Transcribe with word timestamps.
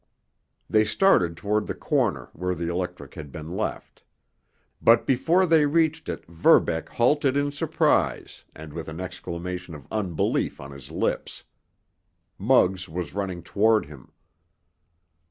They 0.67 0.83
started 0.83 1.37
toward 1.37 1.67
the 1.67 1.75
corner 1.75 2.31
where 2.33 2.55
the 2.55 2.67
electric 2.67 3.13
had 3.13 3.31
been 3.31 3.55
left. 3.55 4.01
But 4.81 5.05
before 5.05 5.45
they 5.45 5.67
reached 5.67 6.09
it 6.09 6.25
Verbeck 6.25 6.89
halted 6.89 7.37
in 7.37 7.51
surprise, 7.51 8.43
and 8.55 8.73
with 8.73 8.87
an 8.87 8.99
exclamation 8.99 9.75
of 9.75 9.87
unbelief 9.91 10.59
on 10.59 10.71
his 10.71 10.89
lips. 10.89 11.43
Muggs 12.39 12.89
was 12.89 13.13
running 13.13 13.43
toward 13.43 13.85
him. 13.85 14.11